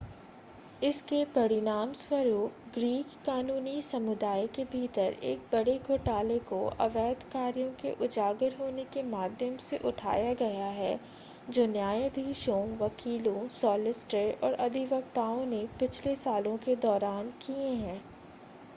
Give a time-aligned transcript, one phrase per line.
[0.81, 8.55] इसके परिणामस्वरूप ग्रीक कानूनी समुदाय के भीतर एक बड़े घोटाले को अवैध कार्यों के उजागर
[8.59, 10.99] होने के माध्यम से उठाया गया है
[11.49, 18.01] जो न्यायाधीशों वकीलों सॉलिसिटर और अधिवक्ताओं ने पिछले सालों के दौरान किए हैं